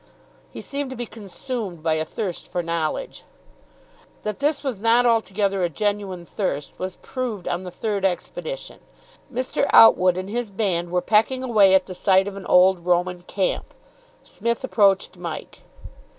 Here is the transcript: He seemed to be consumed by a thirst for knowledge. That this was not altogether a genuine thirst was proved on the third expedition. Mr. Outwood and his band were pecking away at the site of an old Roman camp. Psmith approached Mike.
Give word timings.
He 0.49 0.61
seemed 0.61 0.89
to 0.89 0.95
be 0.95 1.05
consumed 1.05 1.83
by 1.83 1.93
a 1.93 2.05
thirst 2.05 2.47
for 2.51 2.63
knowledge. 2.63 3.23
That 4.23 4.39
this 4.39 4.63
was 4.63 4.79
not 4.79 5.05
altogether 5.05 5.61
a 5.61 5.69
genuine 5.69 6.25
thirst 6.25 6.79
was 6.79 6.95
proved 7.03 7.47
on 7.47 7.61
the 7.61 7.69
third 7.69 8.03
expedition. 8.03 8.79
Mr. 9.31 9.67
Outwood 9.71 10.17
and 10.17 10.27
his 10.27 10.49
band 10.49 10.89
were 10.89 11.01
pecking 11.01 11.43
away 11.43 11.75
at 11.75 11.85
the 11.85 11.93
site 11.93 12.27
of 12.27 12.35
an 12.35 12.47
old 12.47 12.79
Roman 12.83 13.21
camp. 13.21 13.75
Psmith 14.23 14.63
approached 14.63 15.17
Mike. 15.17 15.61